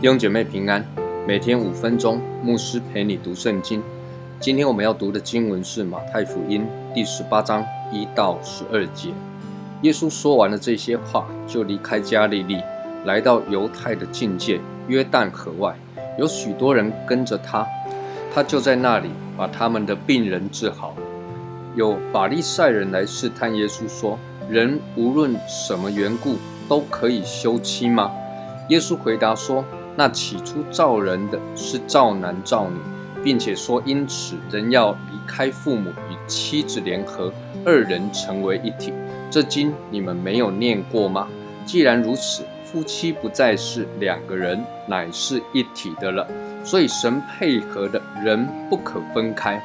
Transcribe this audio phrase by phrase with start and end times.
[0.00, 0.84] 弟兄姐妹平安，
[1.26, 3.82] 每天五分钟，牧师陪你读圣经。
[4.40, 9.10] 今天我们要读的经文是马太福音第十八章一到十二节。
[9.82, 12.58] 耶稣说完了这些话，就离开加利利，
[13.04, 14.58] 来到犹太的境界
[14.90, 15.76] 约旦河外，
[16.18, 17.64] 有许多人跟着他，
[18.34, 20.96] 他就在那里把他们的病人治好。
[21.76, 24.18] 有法利赛人来试探耶稣，说
[24.50, 26.36] ：“人无论什么缘故
[26.68, 28.10] 都可以休妻吗？”
[28.68, 29.64] 耶稣回答说。
[29.96, 32.78] 那起初造人的是造男造女，
[33.22, 37.30] 并且说因此人要离开父母与妻子联合，
[37.66, 38.94] 二人成为一体。
[39.30, 41.26] 这经你们没有念过吗？
[41.66, 46.26] 既然如此，夫妻不再是两个人，乃是一体的了。
[46.64, 49.60] 所以神配合的人不可分开。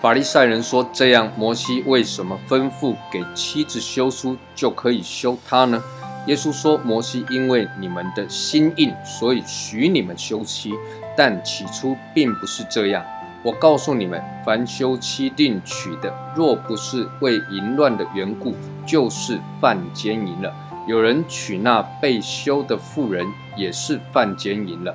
[0.00, 5.82] 法利赛人说：这样，摩西为什么吩咐给妻子休书就可以休他呢？
[6.26, 10.72] 耶稣说：“摩西因为你们的心硬，所以许你们休妻，
[11.16, 13.04] 但起初并不是这样。
[13.42, 18.54] 我告诉你们，凡休妻定娶的，若不是为淫乱的缘故，
[18.86, 20.50] 就是犯奸淫了。
[20.86, 24.94] 有人娶那被休的妇人，也是犯奸淫了。”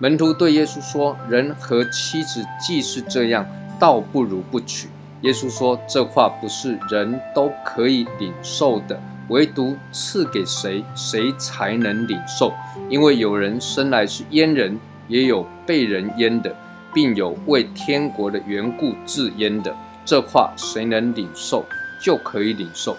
[0.00, 3.46] 门徒对耶稣说：“人和妻子既是这样，
[3.80, 4.88] 倒不如不娶。”
[5.22, 12.50] 耶稣说：“这话不是人都可以领受的。”唯独赐给谁，谁才能领受。
[12.88, 16.56] 因为有人生来是阉人，也有被人阉的，
[16.94, 19.76] 并有为天国的缘故自阉的。
[20.02, 21.62] 这话谁能领受，
[22.02, 22.96] 就可以领受。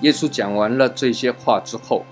[0.00, 2.04] 耶稣讲完了这些话之后，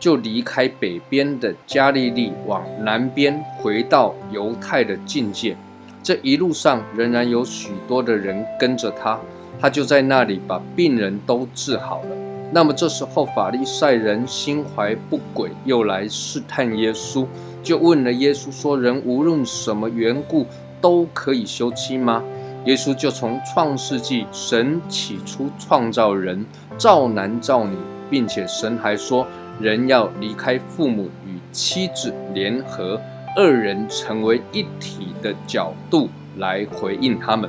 [0.00, 5.56] 就离开北边的加利利，往南边回到犹太的境界。
[6.02, 9.18] 这一路上仍然有许多的人跟着他，
[9.60, 12.16] 他就在那里把病人都治好了。
[12.50, 17.26] 那么这时候，法利赛人心怀不轨，又来试探耶稣，
[17.62, 20.46] 就问了耶稣说：“人无论什么缘故
[20.80, 22.24] 都可以休妻吗？”
[22.68, 26.44] 耶稣就从创世纪，神起初创造人，
[26.76, 27.74] 造男造女，
[28.10, 29.26] 并且神还说，
[29.58, 33.00] 人要离开父母与妻子联合，
[33.34, 37.48] 二人成为一体的角度来回应他们。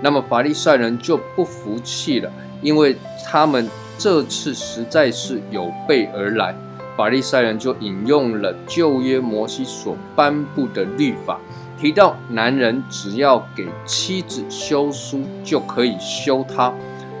[0.00, 2.32] 那么法利赛人就不服气了，
[2.62, 3.68] 因为他们。
[3.96, 6.52] 这次实在是有备而来，
[6.96, 11.38] 法利赛人就引用了旧约摩西所颁布的律法，
[11.84, 16.72] 提到男人只要给妻子休书就可以休她。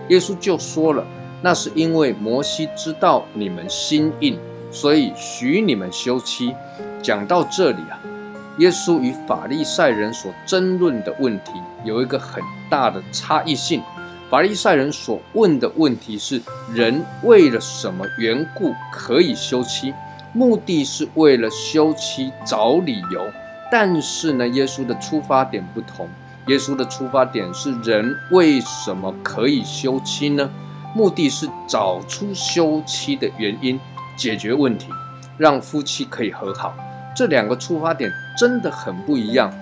[0.08, 1.04] 耶稣就说了，
[1.42, 4.38] 那是因为摩西知道你们心硬，
[4.70, 6.54] 所以许你们休妻。
[7.02, 8.00] 讲到这里啊，
[8.56, 11.52] 耶稣与法利赛人所争论的问题
[11.84, 13.82] 有一个很大的差异性。
[14.30, 16.40] 法利赛人所问的问题是：
[16.72, 19.92] 人为了什么缘故可以休妻？
[20.32, 23.26] 目的是为了休妻找理由。
[23.70, 26.08] 但是呢，耶稣的出发点不同。
[26.46, 30.50] 耶稣的出发点是：人为什么可以休妻呢？
[30.94, 33.80] 目的是找出休妻的原因，
[34.16, 34.88] 解决问题，
[35.38, 36.74] 让夫妻可以和好。
[37.16, 39.52] 这两个出发点真的很不一样。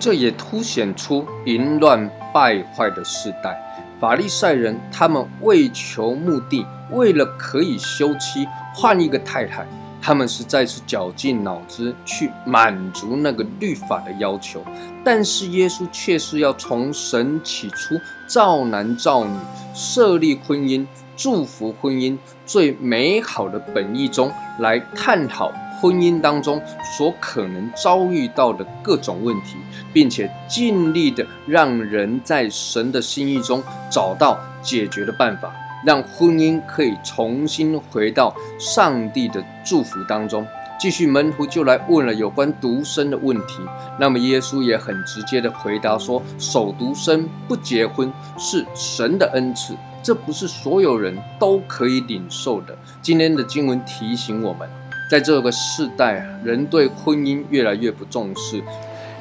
[0.00, 3.60] 这也凸显出淫乱败坏的时代。
[4.00, 9.64] 法利赛人，他们为求目的，为了可以休妻换一个太太，
[10.04, 14.62] 他们实在是绞尽脑汁去满足那个律法的要求。
[15.02, 19.34] 但是耶稣却是要从神起初造男造女、
[19.74, 25.50] 设立婚姻、祝福婚姻最美好的本意中来探讨。
[25.80, 26.62] 婚姻当中
[26.96, 29.56] 所可能遭遇到的各种问题，
[29.92, 35.52] 并且尽力的让人在神的心意中找到解决的办法，
[35.84, 40.46] 让婚姻可以重新回到上帝的祝福当中。
[40.80, 43.60] 继续，门徒就来问了有关独生的问题。
[43.98, 54.68] 那么耶稣也很直接的回答说：“守独生不结婚是神的恩赐，这不是所有人都可以领受的。”今天的经文提醒我们。
[55.10, 58.62] 在这个世代，人对婚姻越来越不重视，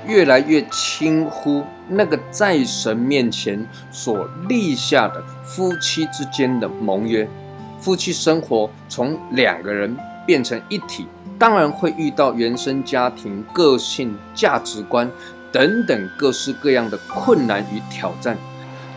[0.06, 7.28] 越来越轻忽那个在神面前所立下的夫妻之间的盟约。
[7.80, 9.96] 夫妻生活从两个人
[10.26, 11.08] 变成一体，
[11.38, 15.10] 当然会遇到原生家庭、个性、价值观
[15.52, 18.38] 等等各式各样的困难与挑战。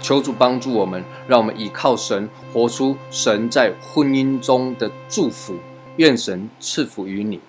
[0.00, 5.56] 求主帮助我们，让我们依靠神，活出神在婚姻中的祝福。
[5.96, 7.40] 愿神赐福于你。